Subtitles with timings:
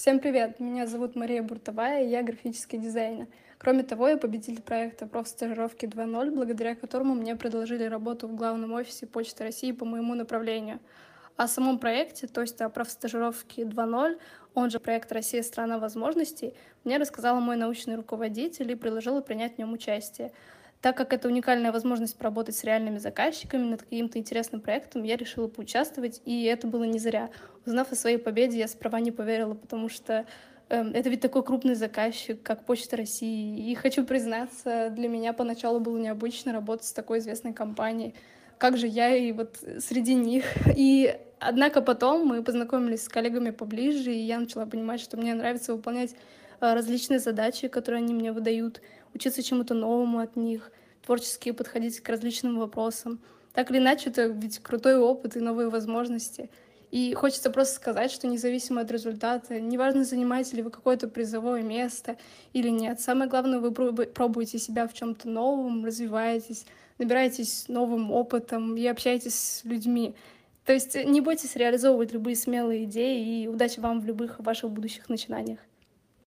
[0.00, 0.60] Всем привет!
[0.60, 3.26] Меня зовут Мария Буртовая, и я графический дизайнер.
[3.58, 9.06] Кроме того, я победитель проекта «Профстажировки 2.0», благодаря которому мне предложили работу в главном офисе
[9.06, 10.80] Почты России по моему направлению.
[11.36, 14.18] О самом проекте, то есть о профстажировке 2.0,
[14.54, 16.54] он же проект «Россия– страна возможностей»,
[16.84, 20.32] мне рассказала мой научный руководитель и предложила принять в нем участие.
[20.80, 25.46] Так как это уникальная возможность поработать с реальными заказчиками над каким-то интересным проектом, я решила
[25.46, 27.28] поучаствовать, и это было не зря.
[27.66, 30.24] Узнав о своей победе, я справа не поверила, потому что
[30.70, 33.70] э, это ведь такой крупный заказчик, как Почта России.
[33.70, 38.14] И хочу признаться, для меня поначалу было необычно работать с такой известной компанией.
[38.60, 40.44] Как же я и вот среди них.
[40.76, 45.72] И однако потом мы познакомились с коллегами поближе, и я начала понимать, что мне нравится
[45.72, 46.14] выполнять
[46.60, 48.82] э, различные задачи, которые они мне выдают,
[49.14, 50.72] учиться чему-то новому от них,
[51.06, 53.22] творчески подходить к различным вопросам.
[53.54, 56.50] Так или иначе, это ведь крутой опыт и новые возможности.
[56.90, 62.16] И хочется просто сказать, что независимо от результата, неважно, занимаете ли вы какое-то призовое место
[62.52, 66.66] или нет, самое главное, вы пробуете себя в чем-то новом, развиваетесь,
[66.98, 70.14] набираетесь новым опытом и общаетесь с людьми.
[70.64, 75.08] То есть не бойтесь реализовывать любые смелые идеи и удачи вам в любых ваших будущих
[75.08, 75.60] начинаниях.